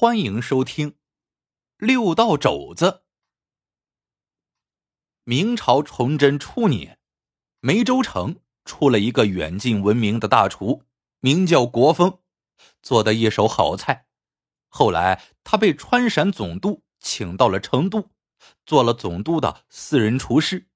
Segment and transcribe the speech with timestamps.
[0.00, 0.92] 欢迎收听
[1.76, 2.86] 《六道肘子》。
[5.24, 6.98] 明朝崇祯初年，
[7.60, 10.84] 梅州城出了一个远近闻名的大厨，
[11.18, 12.20] 名叫国风，
[12.82, 14.06] 做的一手好菜。
[14.70, 18.08] 后来，他被川陕总督请到了成都，
[18.64, 20.70] 做了总督的私人厨师。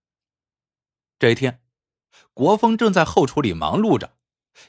[1.19, 1.63] 这一天，
[2.35, 4.19] 国风正在后厨里忙碌着，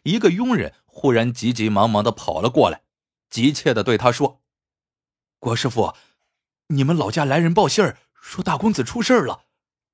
[0.04, 2.84] 一个佣人忽然急急忙忙的跑了过来。
[3.30, 4.42] 急切的对他说
[5.46, 5.94] ：“郭师傅，
[6.70, 9.44] 你们老家来人报信儿，说大公子出事了，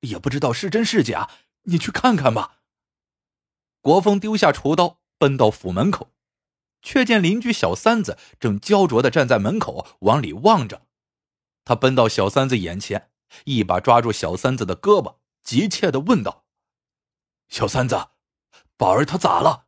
[0.00, 1.28] 也不知道是真是假，
[1.64, 2.60] 你去看看吧。”
[3.82, 6.10] 国风丢下厨刀，奔到府门口，
[6.80, 10.86] 却见邻居小三子正焦灼的站在门口往里望着。
[11.66, 13.10] 他奔到小三子眼前，
[13.44, 16.46] 一把抓住小三子的胳膊，急切的问道
[17.50, 18.08] ：“小三子，
[18.78, 19.66] 宝儿他咋了？”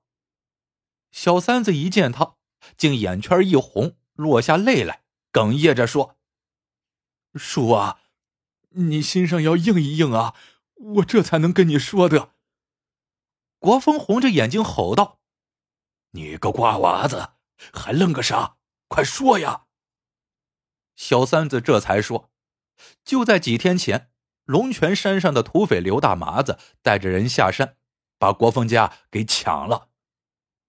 [1.13, 2.37] 小三子一见他。
[2.79, 5.04] 竟眼圈一红，落下泪来，
[5.35, 6.17] 哽咽着说
[7.35, 7.99] ：“叔啊，
[8.71, 10.37] 你心上要硬一硬啊，
[10.75, 12.31] 我这才能跟你说的。”
[13.59, 15.19] 国风红着眼睛吼道
[16.13, 17.31] ：“你个瓜娃子，
[17.73, 18.59] 还愣个啥？
[18.87, 19.65] 快说呀！”
[20.95, 22.31] 小三子这才说
[23.05, 24.13] ：“就在几天前，
[24.45, 27.77] 龙泉山上的土匪刘大麻子带着人下山，
[28.19, 29.89] 把国风家给抢了。”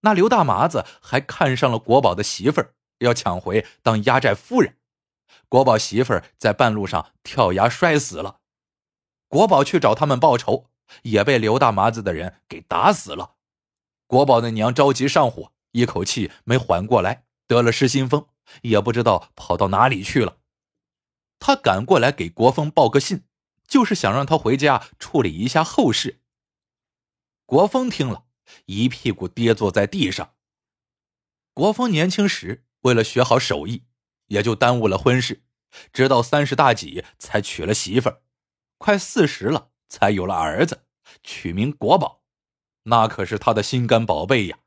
[0.02, 4.78] 那刘大麻子还看上了国宝的媳妇儿，要抢回当压寨夫人。
[5.50, 8.40] 国宝媳妇儿在半路上跳崖摔死了。
[9.28, 10.70] 国宝去找他们报仇，
[11.04, 13.36] 也被刘大麻子的人给打死了。
[14.08, 18.28] 国宝的娘着急上火，一口气没缓过来，得了失心疯，
[18.62, 20.38] 也不知道跑到哪里去了。
[21.40, 23.23] 他赶过来给国风报个信，
[23.68, 26.22] 就是想让他回家处理一下后事。
[27.46, 28.26] 国风听了。
[28.66, 30.36] 一屁股跌坐在地上。
[31.56, 33.83] 国风年轻时为了学好手艺，
[34.28, 35.44] 也就耽误了婚事，
[35.91, 38.22] 直到三十大几才娶了媳妇儿，
[38.77, 40.86] 快四十了才有了儿子，
[41.23, 42.21] 取名国宝，
[42.83, 44.60] 那可是他的心肝宝贝呀。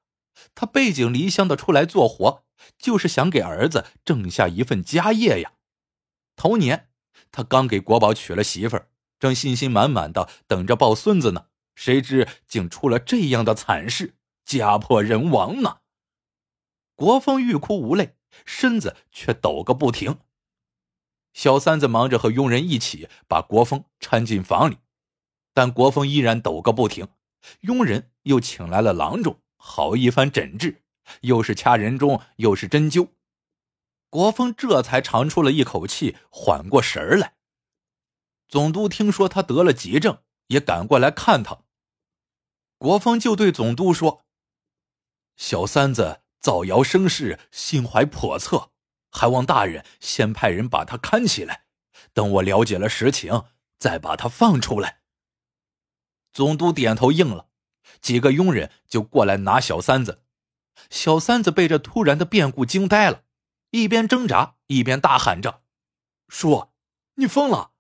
[0.55, 2.45] 他背井离乡的出来做活，
[2.77, 5.53] 就是想给儿子挣下一份家业呀。
[6.35, 6.89] 头年，
[7.31, 8.89] 他刚给国宝娶了媳妇儿，
[9.21, 11.47] 正信心满满的等着抱孙子呢。
[11.77, 15.79] 谁知竟出了这样的惨事，家破人亡呢？
[16.99, 20.19] 国风欲哭无泪，身子却抖个不停。
[21.33, 24.79] 小三子忙着和佣人一起把国风搀进房里，
[25.55, 27.07] 但国风依然抖个不停。
[27.61, 30.83] 佣人又请来了郎中，好一番诊治，
[31.21, 33.11] 又是掐人中，又是针灸，
[34.11, 37.37] 国风这才长出了一口气，缓过神儿来。
[38.49, 41.61] 总督听说他得了急症，也赶过来看他。
[42.77, 44.25] 国风就对总督说
[45.39, 48.71] ：“小三子造谣生事，心怀叵测，
[49.11, 51.65] 还望大人先派人把他看起来，
[52.13, 53.45] 等我了解了实情，
[53.79, 55.01] 再把他放出来。”
[56.33, 57.49] 总督点头应了，
[58.01, 60.23] 几个佣人就过来拿小三子。
[60.91, 63.25] 小三子被这突然的变故惊呆了，
[63.71, 65.63] 一边挣扎一边大喊着
[66.29, 66.69] ：“叔，
[67.15, 67.73] 你疯了！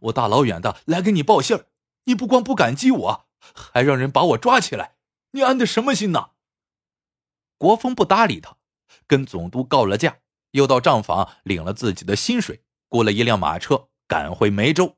[0.00, 1.66] 我大老远的来给你报信儿，
[2.04, 4.94] 你不光不感激我。”还让人把我抓起来，
[5.32, 6.31] 你安的什么心呢？
[7.62, 8.56] 国风不搭理他，
[9.06, 10.16] 跟总督告了假，
[10.50, 14.96] 又到账房领了自己的薪水，雇了一辆马车赶回梅州。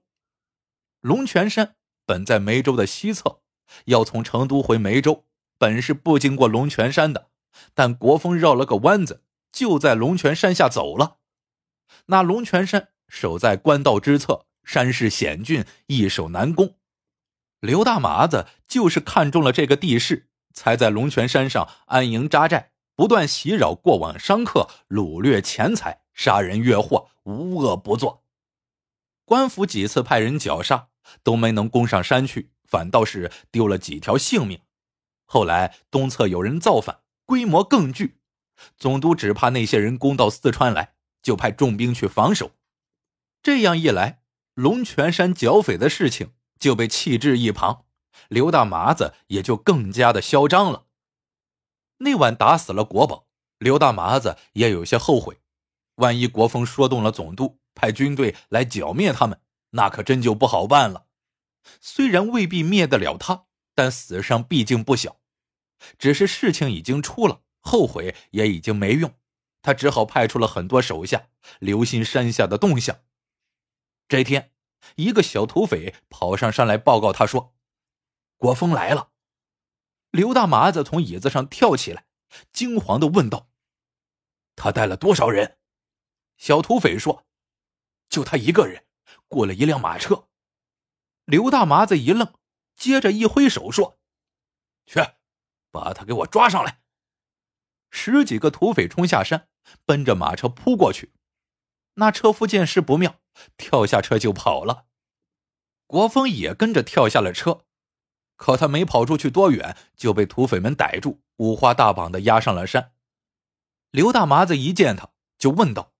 [1.03, 1.77] 龙泉山
[2.07, 3.43] 本在梅州的西侧，
[3.85, 5.27] 要从成都回梅州，
[5.59, 7.29] 本是不经过龙泉山的，
[7.75, 11.19] 但国风绕了个弯子，就在龙泉山下走了。
[12.07, 16.79] 那龙泉山守在官道之侧，山势险峻，易守难攻。
[17.61, 28.25] 刘大麻子就是看中了这个地势，才在龙泉山上安营扎寨，不断袭扰过往商客，掳掠钱财，杀人越货，无恶不作。
[29.27, 30.89] 官府几次派人绞杀，
[31.23, 34.61] 都没能攻上山去，反倒是丢了几条性命。
[35.27, 38.19] 后来东侧有人造反，规模更巨，
[38.79, 42.53] 总督只怕那些人攻到四川来，就派重兵去防守。
[43.43, 44.23] 这样一来，
[44.55, 46.33] 龙泉山剿匪的事情。
[46.57, 47.85] 就被弃置一旁，
[48.29, 50.87] 刘大麻子也就更加的嚣张了。
[51.99, 53.27] 那晚打死了国宝，
[53.59, 55.41] 刘大麻子也有些后悔。
[55.97, 59.41] 万一国风说动了总督，派军队来剿灭他们，
[59.71, 61.07] 那可真就不好办了。
[61.81, 65.21] 虽然未必灭得了他，但死伤毕竟不小。
[65.99, 69.15] 只是事情已经出了，后悔也已经没用。
[69.63, 71.29] 他只好派出了很多手下，
[71.61, 72.99] 留心山下的动向。
[74.09, 74.51] 这天。
[74.97, 77.54] 一个小土匪跑上山来报告，他说
[78.45, 79.11] ：“国风来了。”
[80.13, 82.07] 刘大麻子从椅子上跳起来，
[82.53, 83.49] 惊慌的问道
[84.55, 85.57] ：“他带了多少人？”
[86.37, 87.25] 小土匪说
[88.11, 88.85] ：“就他一个人，
[89.29, 90.29] 过了一辆马车。”
[91.25, 92.35] 刘大麻子一愣，
[92.77, 93.99] 接着一挥手说
[94.85, 95.01] ：“去，
[95.71, 96.83] 把他给我抓上来！”
[97.91, 99.49] 十几个土匪冲下山，
[99.87, 101.15] 奔着马车扑过去。
[101.95, 103.23] 那车夫见势不妙，
[103.57, 104.87] 跳下车就跑了。
[105.87, 107.65] 国风也跟着跳下了车，
[108.37, 112.93] 可他没跑出去多远，就被土匪们逮住，五花大绑的押上了山。
[113.91, 115.93] 刘大麻子一见他，就问道：“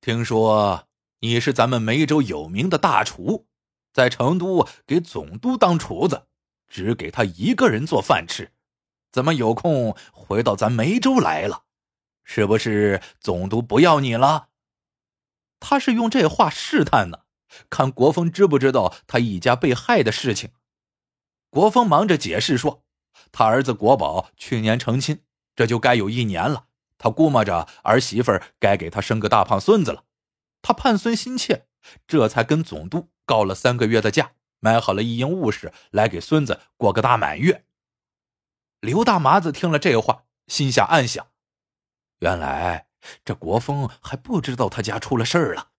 [0.00, 0.88] 听说
[1.20, 3.46] 你是咱们梅州有名的大厨，
[3.92, 6.26] 在成都给总督当厨子，
[6.66, 8.52] 只给他一个人做饭吃，
[9.12, 11.64] 怎么有空回到咱梅州来了？
[12.24, 14.48] 是不是总督不要你了？”
[15.60, 17.22] 他是用这话试探呢，
[17.68, 20.50] 看国风知不知道他一家被害的事情。
[21.50, 22.84] 国风忙着解释说
[23.32, 25.22] ：“他儿子国宝去年成亲，
[25.54, 26.66] 这就该有一年了。”
[26.98, 30.02] 他估摸着儿媳妇该给他生个大胖孙子了，
[30.60, 31.68] 他盼孙心切，
[32.08, 37.64] 这才跟总督告了三个月的假，买好了一应物事来给孙子过个大满月。
[38.80, 41.28] 刘大麻子听了这话，心下暗想：
[42.18, 42.88] 原来
[43.24, 45.70] 这国风还不知道他家出了事儿了，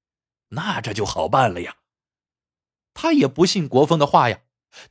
[0.50, 1.76] 那这就好办了呀。
[2.94, 4.40] 他也不信国风的话呀，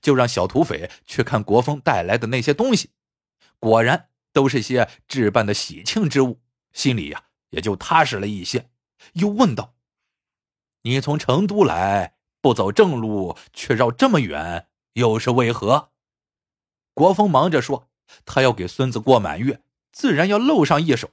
[0.01, 2.91] 就让小土匪去看国风带来的那些东西，
[3.59, 4.07] 果然。
[4.31, 6.41] 都是些置办的喜庆之物，
[6.73, 8.69] 心里呀也就踏实了一些。
[9.15, 9.75] 又问道
[10.85, 15.91] ：“你从成都来，不走正路，却绕这么远，又是为何？”
[16.95, 17.89] 国风忙着说
[18.25, 21.11] ：“他要给孙子过满月，自然要露上一手。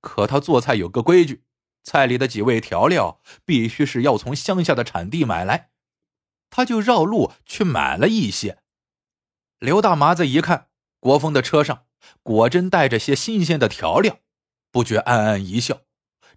[0.00, 1.44] 可他做菜有个规矩，
[1.84, 5.70] 菜里的几味调料必须是要从乡下的产地买来，
[6.50, 8.58] 他就绕路去买了一些。”
[9.58, 10.68] 刘大麻子一看，
[11.00, 11.84] 国风的车上。
[12.22, 14.20] 果真带着些新鲜的调料，
[14.70, 15.82] 不觉暗暗一笑。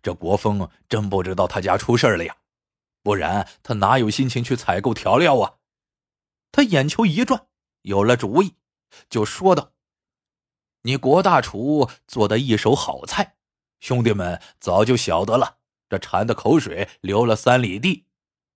[0.01, 2.37] 这国风真不知道他家出事了呀，
[3.03, 5.57] 不然他哪有心情去采购调料啊？
[6.51, 7.45] 他眼球一转，
[7.83, 8.55] 有了主意，
[9.07, 9.73] 就说道
[10.81, 13.35] ：“你国大厨做的一手好菜，
[13.79, 18.07] 兄弟们早就晓得了，这馋的口水流了三里地。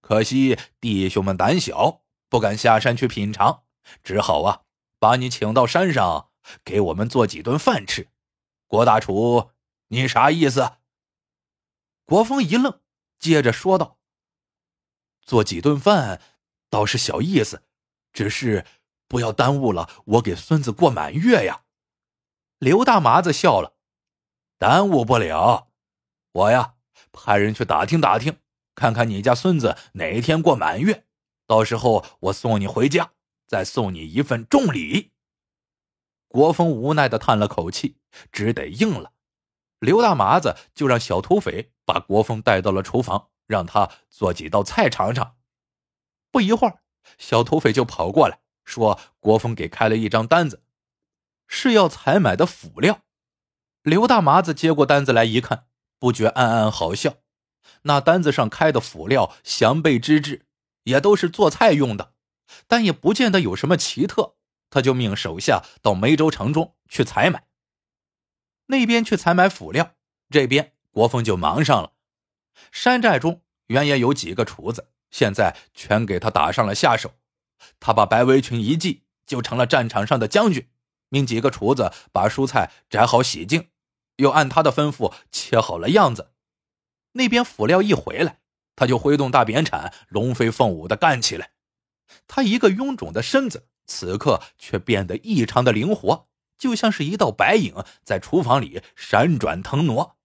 [0.06, 3.64] 可惜弟兄们胆小，不敢下山去品尝，
[4.04, 4.62] 只好啊，
[5.00, 6.30] 把你请到山上。”
[6.64, 8.08] 给我们做几顿饭吃，
[8.68, 9.50] 郭大厨，
[9.88, 10.74] 你啥意思？
[12.06, 12.82] 国风一愣，
[13.18, 13.98] 接着说道
[15.26, 16.22] ：“做几顿饭
[16.70, 17.64] 倒是小意思，
[18.14, 18.64] 只是
[19.08, 21.64] 不要耽误了我给孙子过满月呀。”
[22.60, 23.76] 刘大麻子笑了
[24.60, 25.72] ：“耽误不了，
[26.32, 26.76] 我呀
[27.12, 28.38] 派人去打听打听，
[28.76, 31.06] 看看你家孙子哪一天过满月，
[31.48, 33.12] 到时候我送你回家，
[33.48, 35.12] 再送你一份重礼。”
[36.28, 37.98] 国风无奈的叹了口气，
[38.32, 39.14] 只得应了。
[39.80, 45.38] 刘大麻子就让小土匪把国风带到了厨房，让他做几道菜尝尝。
[46.32, 46.82] 不一会儿，
[47.18, 50.64] 小土匪就跑过来，说：“国风给开了一张单子，
[51.48, 53.02] 是要采买的辅料。”
[53.84, 55.68] 刘大麻子接过单子来一看，
[56.00, 57.18] 不觉暗暗好笑。
[57.84, 60.46] 那单子上开的辅料祥备之制，
[60.84, 62.14] 也都是做菜用的，
[62.68, 64.36] 但也不见得有什么奇特。
[64.70, 67.48] 他就命手下到梅州城中去采买。
[68.66, 69.94] 那边去采买辅料，
[70.30, 71.94] 这边国风就忙上了。
[72.72, 77.12] 山寨中原也有几个厨子，现在全给他打上了下手。
[77.80, 80.68] 他把白围裙一系，就成了战场上的将军。
[81.10, 83.70] 命几个厨子把蔬菜摘好洗净，
[84.18, 86.32] 又按他的吩咐切好了样子。
[87.16, 88.40] 那边辅料一回来，
[88.76, 91.52] 他就挥动大扁铲，龙飞凤舞的干起来。
[92.28, 93.68] 他一个臃肿的身子。
[93.88, 100.18] 此刻却变得异常的灵活，就像是一道白影在厨房里闪转腾挪。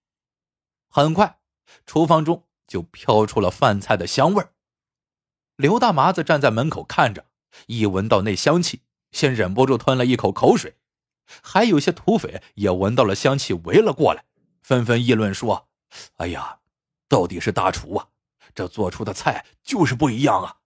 [0.89, 1.37] 很快，
[1.85, 4.53] 厨房中就飘出了饭菜的香味儿。
[5.57, 7.27] 刘大麻子站在门口看着，
[7.67, 8.81] 一闻到那香气，
[9.11, 10.77] 先忍不住吞了一口口水。
[11.43, 14.25] 还有些土匪也闻到了香气，围了过来，
[14.63, 15.69] 纷纷议论说
[16.17, 16.60] ：“哎呀，
[17.11, 18.07] 到底是大厨啊！
[18.55, 20.59] 这做出的菜就是不一样啊！”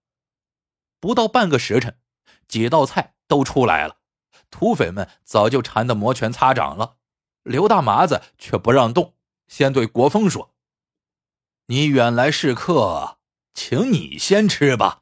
[1.01, 1.97] 不到半个时辰。
[2.47, 3.97] 几道菜都出来了，
[4.51, 6.97] 土匪们早就馋得摩拳擦掌了。
[7.41, 9.15] 刘大麻子却不让动，
[9.47, 10.53] 先对国风说
[11.65, 13.17] ：“你远来是客，
[13.55, 15.01] 请你先吃吧。”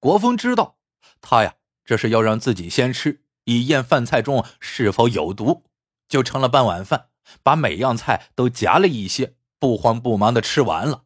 [0.00, 0.78] 国风知道，
[1.20, 5.64] 他呀这是要让自己先吃，以验饭菜中是否有毒，
[6.08, 7.10] 就盛了半碗饭，
[7.42, 11.04] 把每样菜都夹了一些，不慌不忙的吃完了。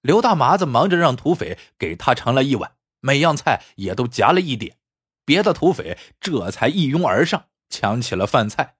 [0.00, 2.76] 刘大麻子忙着让土匪给他盛了一碗。
[3.02, 4.76] 每样菜也都夹了一点，
[5.24, 8.76] 别的土匪这才一拥而上抢起了饭菜。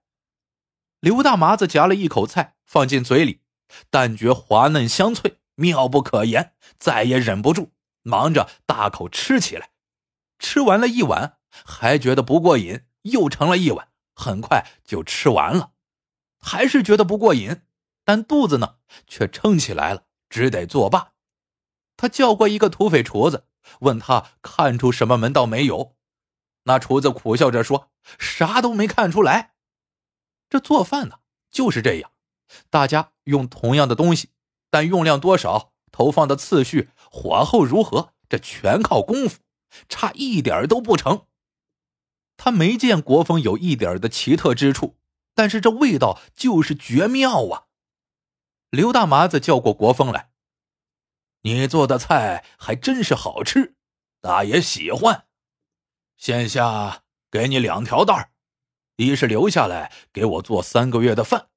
[0.99, 3.41] 刘大麻子夹了一口菜放进嘴里，
[3.89, 7.71] 但觉滑嫩香脆，妙不可言，再也忍不住，
[8.03, 9.71] 忙着大口吃起来。
[10.37, 15.71] 吃完了一碗，还觉得不过瘾，又盛了一碗，很快就吃完了。
[16.39, 17.61] 还是觉得不过瘾，
[18.11, 18.75] 但肚子呢
[19.07, 21.13] 却撑起来了，只得作罢。
[21.95, 23.45] 他叫过一个土匪厨子，
[23.79, 25.95] 问他看出什么门道没有。
[26.63, 27.89] 那厨子苦笑着说
[28.19, 29.53] ：“啥都没看出来。”
[30.51, 32.11] 这做饭呢就是这样，
[32.69, 34.31] 大家用同样的东西，
[34.69, 39.39] 但用量多少、投放的次序、火候如何，这全靠功夫，
[39.87, 41.27] 差一点都不成。
[42.35, 44.97] 他没见国风有一点的奇特之处。
[45.33, 47.70] 但是这味道就是绝妙啊！
[48.71, 50.31] 刘大麻子叫过国风来，
[51.41, 53.75] 你做的菜还真是好吃，
[54.21, 55.27] 大爷喜欢。
[56.15, 58.29] 现下给你两条道
[58.95, 61.49] 一是留下来给我做三个月的饭，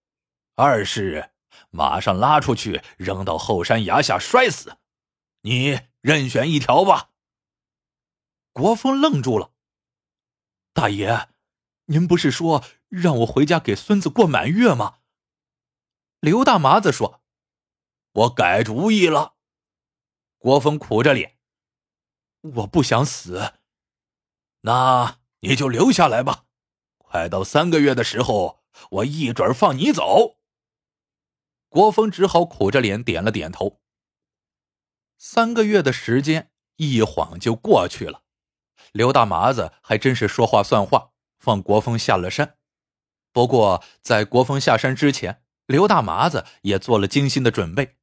[0.56, 1.30] 二是
[1.70, 4.78] 马上拉出去扔到后山崖下摔死。
[5.42, 7.10] 你任选一条吧。
[8.52, 9.52] 国风愣住了，
[10.72, 11.28] 大爷，
[11.84, 12.64] 您不是说？
[12.88, 14.98] 让我回家给孙子过满月吗？
[16.24, 17.22] 刘大麻子说
[18.12, 19.34] ：“我改主意了。”
[20.40, 21.36] 国峰苦着脸
[22.40, 23.52] ：“我不想死。”
[24.64, 26.46] 那你就留下来吧。
[26.96, 30.38] 快到三个月的时候，我一准放你走。
[31.68, 33.82] 国峰只好苦着脸点了点头。
[35.18, 38.22] 三个月的时间一晃就过去了，
[38.92, 42.56] 刘大麻子还真是说话算话，放国峰下了山。
[43.30, 47.96] 不过，在国峰下山之前，刘大麻子也做了精心的准备。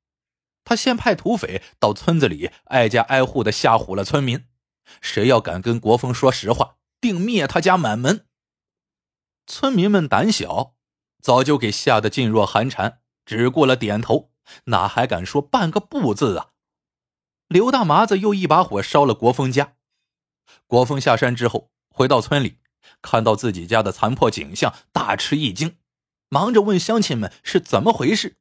[0.63, 4.45] 他先派土匪到村子里挨家挨户的吓唬了村民，
[5.01, 8.27] 谁要敢跟国风说实话，定灭他家满门。
[9.47, 10.75] 村民们胆小，
[11.21, 14.31] 早就给吓得噤若寒蝉，只顾了点头，
[14.65, 16.49] 哪还敢说半个不字啊？
[17.47, 19.73] 刘大麻子又一把火烧了国风家。
[20.67, 22.59] 国风下山之后，回到村里。
[23.01, 25.77] 看到自己家的残破景象，大吃一惊，
[26.33, 28.37] 忙着问乡亲们是怎么回事。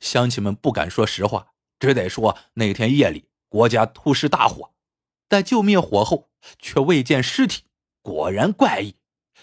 [0.00, 4.72] 乡亲们不敢说实话，只得说那天夜里国家突施大火，
[5.28, 7.64] 待救灭火后却未见尸体，
[8.00, 8.96] 果然怪异。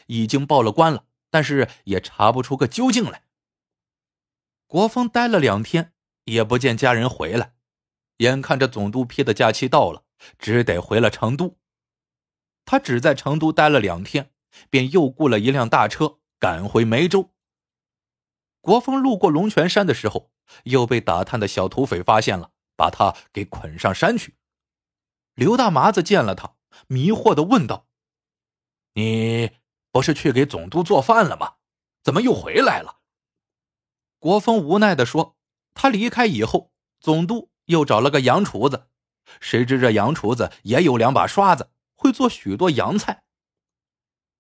[0.07, 3.25] 已经报了官了，但是也查不出个究竟来。
[4.65, 5.93] 国风待了两天，
[6.24, 7.53] 也不见家人回来，
[8.17, 10.01] 眼看着总督批的假期到了，
[10.39, 11.60] 只得回了成都。
[12.65, 14.31] 他只在成都待了两天，
[14.72, 17.34] 便又雇了一辆大车赶回梅州。
[18.68, 20.30] 国风路过龙泉山的时候，
[20.66, 24.36] 又被打探的小土匪发现了，把他给捆上山去。
[25.36, 26.58] 刘大麻子见了他，
[26.88, 27.88] 迷惑的问道
[28.96, 29.52] ：“你
[29.90, 31.54] 不是去给总督做饭了吗？
[32.04, 33.00] 怎么又回来了？”
[34.20, 35.38] 国风无奈的说
[35.74, 38.90] ：“他离开以后，总督又找了个洋厨子，
[39.40, 43.24] 谁知这洋厨子也有两把刷子。”会做许多洋菜，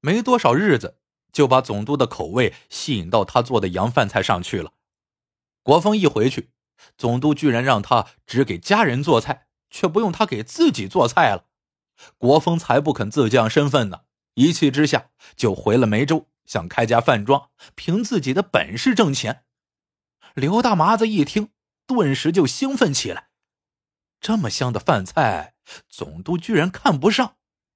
[0.01, 0.99] 没多少日子
[1.37, 4.73] 就把总督的口味吸引到他做的洋饭菜上去了。
[5.61, 6.49] 国风一回去，
[6.97, 11.45] 总督居然让他只给家人做菜，却不用他给自己做菜了。
[12.17, 14.01] 国风才不肯自降身份呢，
[14.33, 19.43] 一气之下就回了梅州，想开家饭庄，凭自己的本事挣钱。
[20.33, 21.51] 刘大麻子一听，
[21.85, 23.27] 顿时就兴奋起来，
[24.19, 25.53] 这么香的饭菜，
[25.87, 27.35] 总督居然看不上。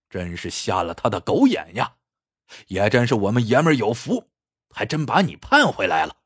[0.09, 1.97] 真是瞎了他的狗眼呀！
[2.67, 4.29] 也真是我们爷们有福，
[4.69, 6.17] 还真把你盼回来了。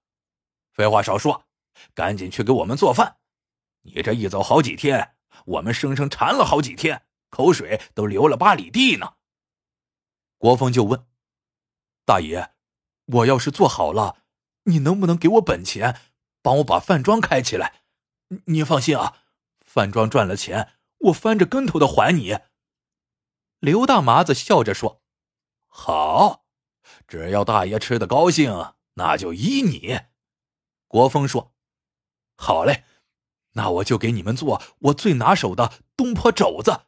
[0.74, 1.46] 废话少说，
[1.94, 3.18] 赶紧去给我们做饭。
[3.82, 5.16] 你这一走好几天，
[5.46, 9.14] 我们生生馋了好几天，口水都流了八里地呢。
[10.38, 11.06] 国风就问
[12.06, 12.54] ：“大爷，
[13.06, 14.24] 我要是做好了，
[14.64, 16.00] 你能不能给我本钱，
[16.42, 17.84] 帮我把饭庄开起来？
[18.46, 19.20] 你放心啊，
[19.62, 22.40] 饭庄赚了钱，我翻着跟头的还你。”
[23.60, 25.02] 刘大麻子笑着说
[25.78, 26.46] ：“好，
[27.06, 30.00] 只要大爷吃的高兴，那就依你。”
[30.88, 31.54] 国风说
[32.38, 32.86] ：“好嘞，
[33.52, 36.86] 那我就给你们做我最拿手的东坡肘子。”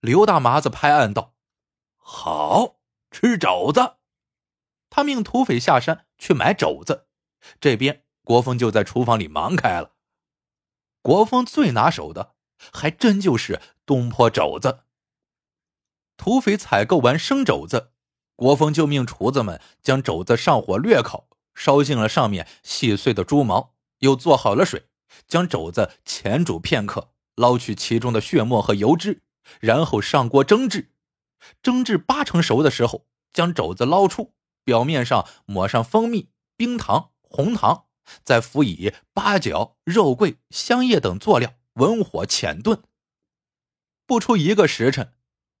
[0.00, 1.34] 刘大麻子拍案道
[1.96, 2.76] ：“好
[3.10, 3.96] 吃肘子！”
[4.90, 7.08] 他命土匪下山去买肘子，
[7.58, 9.96] 这边国风就在厨房里忙开了。
[11.00, 12.34] 国风最拿手的，
[12.72, 14.85] 还真就是东坡肘子。
[16.16, 17.92] 土匪采购完生肘子，
[18.34, 24.86] 国风就命厨子们将肘子上火略烤，烧净了上面细碎的猪毛，又做好了水，
[25.26, 29.22] 将肘子前煮片刻，捞去其中的血沫和油脂，
[29.60, 30.92] 然后上锅蒸制。
[31.62, 37.84] 蒸至八成熟的时候，将肘子捞出，表面上抹上蜂蜜、冰糖、红糖，
[38.22, 42.82] 再辅以八角、肉桂、香叶等佐料，文火浅炖。
[44.06, 45.12] 不出一个时辰，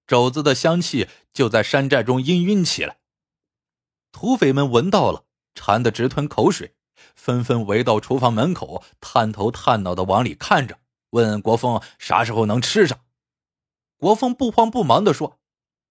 [0.06, 2.98] 肘子的香气就在山寨中氤氲起来。
[4.12, 6.74] 土匪们闻到了，馋得直吞口水，
[7.14, 10.78] 纷纷围到厨房门口，探头探脑的往里看着，
[11.10, 13.04] 问国风啥时候能吃上。
[13.98, 15.38] 国风不慌不忙的说：“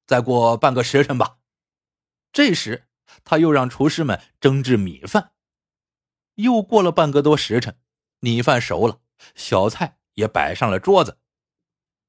[0.05, 1.37] 再过半个时辰吧。”
[2.31, 2.87] 这时，
[3.23, 5.31] 他又让厨师们蒸制米饭。
[6.35, 7.79] 又过了半个多时辰，
[8.19, 8.99] 米饭熟了，
[9.35, 11.17] 小菜也摆上了桌子。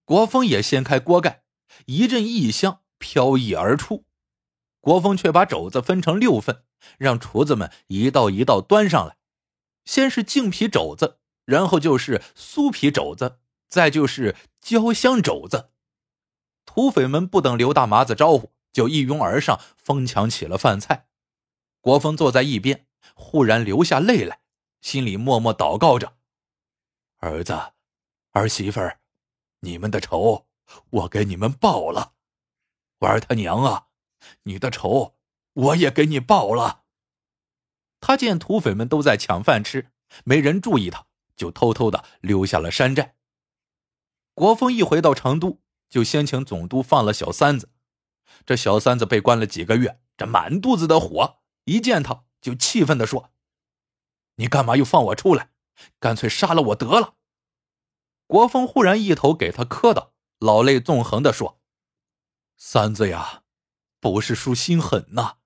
[0.05, 1.45] 国风也掀开锅盖，
[1.87, 4.05] 一阵异香飘溢而出。
[4.81, 6.63] 国风却把肘子分成六份，
[6.99, 9.17] 让厨子们一道一道端上来。
[9.85, 15.71] 先是净皮肘子，然后就是酥皮肘子，再就是焦香肘子。
[16.65, 21.07] 土匪们不等刘大麻子招呼，就一拥而上，疯抢起了饭菜。
[21.81, 24.41] 国风坐在一边，忽然流下泪来，
[24.81, 26.15] 心里默默祷告着
[27.19, 27.73] ：“儿子，
[28.33, 29.01] 儿媳妇儿。”
[29.61, 30.46] 你们的仇，
[30.91, 32.15] 我给你们报了，
[32.99, 33.89] 玩他娘啊！
[34.43, 35.17] 你的仇，
[35.53, 36.85] 我也给你报了。
[38.01, 39.91] 他见土匪们都在抢饭吃，
[40.25, 41.07] 没人注意他，
[41.37, 43.17] 就偷偷的溜下了山寨。
[44.35, 47.71] 国风一回到成都，就先请总督放了小三子。
[48.45, 53.31] 这小三子被关了几个月，这满肚子的火，一见他就气愤的说
[54.37, 55.51] ：“你干嘛又放我出来？
[55.99, 57.15] 干脆杀了我得了。”
[58.27, 61.61] 国风忽然一头给他磕倒，老泪纵横的说
[62.57, 63.45] ：“三子呀，
[64.01, 65.39] 不是叔心狠呐，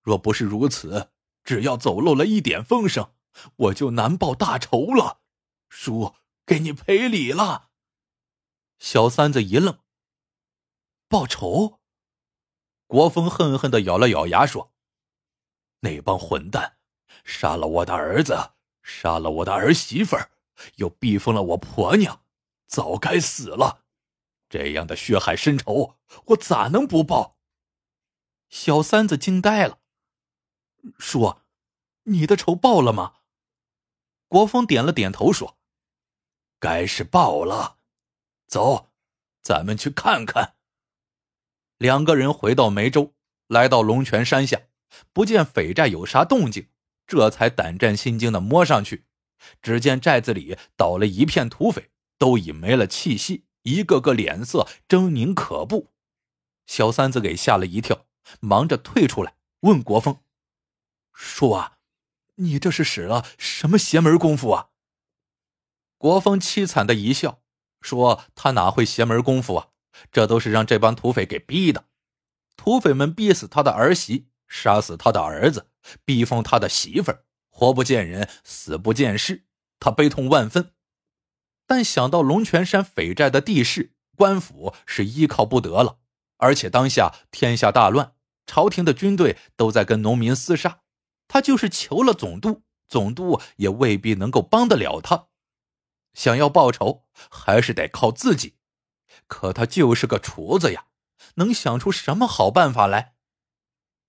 [0.00, 1.12] 若不是如此，
[1.44, 3.14] 只要走漏了一点风声，
[3.56, 5.20] 我就难报大仇了。
[5.68, 7.70] 叔，给你赔礼了。”
[8.80, 9.78] 小三子一愣
[11.08, 11.80] ：“报仇？”
[12.88, 14.74] 国风恨恨的咬了咬牙说
[15.80, 16.78] ：“那帮混蛋，
[17.24, 20.32] 杀了我的儿子，杀了我的儿媳妇儿，
[20.76, 22.24] 又逼疯了我婆娘。”
[22.66, 23.81] 早该死了！
[24.52, 27.38] 这样的血海深仇，我咋能不报？
[28.50, 29.78] 小三子惊呆了。
[30.98, 31.46] 说
[32.04, 33.14] ：“你的仇报了吗？”
[34.28, 35.56] 国风点了点头，说
[36.60, 37.78] ：“该是报了。
[38.46, 38.90] 走，
[39.40, 40.56] 咱们去看看。”
[41.78, 43.14] 两个人回到梅州，
[43.46, 44.60] 来到龙泉山下，
[45.14, 46.68] 不见匪寨有啥动静，
[47.06, 49.06] 这才胆战心惊的摸上去。
[49.62, 51.88] 只见寨子里倒了一片土匪。
[52.18, 55.92] 都已没了气息，一个个脸色狰狞可怖。
[56.66, 58.06] 小三子给吓了一跳，
[58.40, 60.20] 忙着退出来，问国风
[61.12, 61.78] ：“叔啊，
[62.36, 64.68] 你这是使了什么邪门功夫啊？”
[65.98, 67.42] 国风凄惨的一笑，
[67.80, 69.68] 说：“他哪会邪门功夫啊？
[70.10, 71.84] 这都是让这帮土匪给逼的。
[72.56, 75.68] 土匪们逼死他的儿媳，杀死他的儿子，
[76.04, 79.46] 逼疯他的媳妇儿，活不见人，死不见尸，
[79.78, 80.72] 他悲痛万分。”
[81.74, 86.00] 但想到龙泉山匪寨的地势，官府是依靠不得了，
[86.36, 88.12] 而且当下天下大乱，
[88.44, 90.82] 朝廷的军队都在跟农民厮杀，
[91.26, 95.28] 他就是求了总督，总督也未必能够帮得了他。
[96.12, 98.58] 想要报仇，还是得靠自己。
[99.26, 100.88] 可他就是个厨子呀，
[101.36, 103.14] 能想出什么好办法来？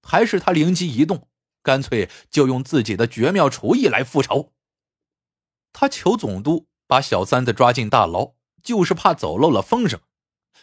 [0.02, 1.30] 还是他灵机一动，
[1.62, 4.52] 干脆就用自己的绝妙厨艺来复仇。
[5.72, 6.68] 他求总督。
[6.88, 10.00] 把小三子抓进大牢，就是怕走漏了风声。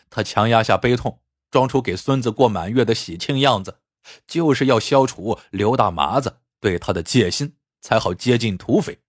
[0.09, 3.81] 他强压下悲痛，装出给孙子过满月的喜庆样子，
[4.27, 9.01] 就是要消除刘大麻子对他的戒心，才好接近土匪。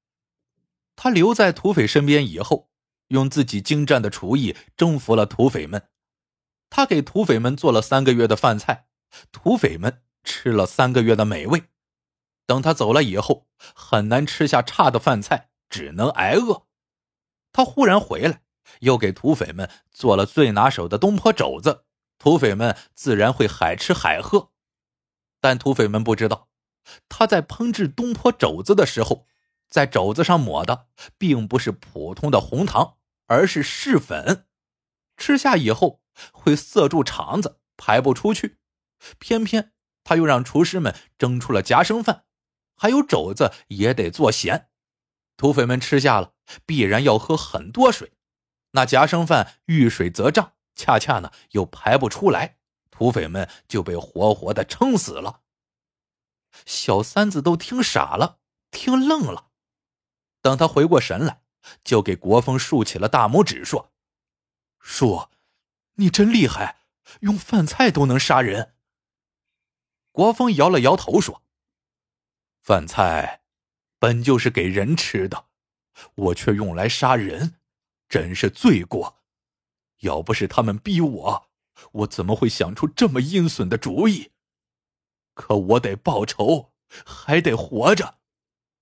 [0.95, 2.69] 他留在土匪身边以后，
[3.07, 5.87] 用自己精湛的厨艺征服了土匪们。
[6.69, 8.87] 他给土匪们做了三个月的饭菜，
[9.31, 11.63] 土匪们吃了三个月的美味。
[12.45, 16.67] 等他走了以后，很难吃下差的饭菜，只能挨饿。
[17.51, 18.41] 他忽然回来，
[18.79, 21.85] 又给土匪们做了最拿手的东坡肘子，
[22.17, 24.51] 土匪们自然会海吃海喝。
[25.39, 26.49] 但土匪们不知道，
[27.09, 29.27] 他在烹制东坡肘子的时候，
[29.69, 30.87] 在肘子上抹的
[31.17, 34.47] 并不是普通的红糖，而是柿粉，
[35.17, 38.57] 吃下以后会塞住肠子，排不出去。
[39.17, 42.25] 偏偏他又让厨师们蒸出了夹生饭，
[42.75, 44.70] 还有肘子也得做咸。
[45.41, 46.35] 土匪们吃下了，
[46.67, 48.13] 必然要喝很多水，
[48.73, 52.59] 那夹生饭遇水则胀，恰恰呢又排不出来，
[52.91, 55.41] 土匪们就被活活的撑死了。
[56.67, 58.37] 小三子都听傻了，
[58.69, 59.47] 听愣了。
[60.43, 61.41] 等他回过神来，
[61.83, 63.91] 就给国风竖起了大拇指，说
[64.77, 65.27] ：“叔，
[65.95, 66.81] 你真厉害，
[67.21, 68.75] 用饭菜都能杀人。”
[70.13, 71.41] 国风摇了摇头说
[72.61, 73.40] ：“饭菜。”
[74.01, 75.45] 本就是给人吃的，
[76.15, 77.59] 我却用来杀人，
[78.09, 79.19] 真是罪过。
[79.99, 81.49] 要不是他们逼我，
[81.91, 84.31] 我怎么会想出这么阴损的主意？
[85.35, 86.73] 可我得报仇，
[87.05, 88.17] 还得活着。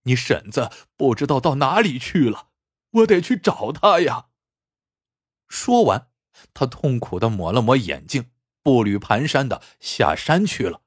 [0.04, 2.52] 你婶子不知道到哪里去了，
[2.92, 4.28] 我得去找她呀。
[5.50, 6.08] 说完，
[6.54, 8.32] 他痛苦的抹了抹眼睛，
[8.64, 10.84] 步履蹒跚的下山去了。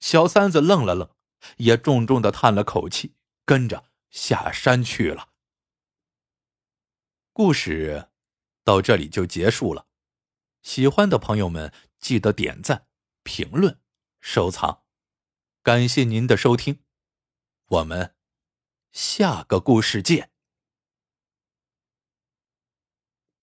[0.00, 1.08] 小三子愣了愣，
[1.56, 5.30] 也重重的叹了口气，跟着下山去了。
[7.32, 8.08] 故事
[8.64, 9.86] 到这里就结束了。
[10.62, 12.86] 喜欢的朋友们记得点赞、
[13.22, 13.80] 评论、
[14.20, 14.82] 收藏，
[15.62, 16.82] 感谢您的收听。
[17.66, 18.14] 我们
[18.92, 20.35] 下个故事见。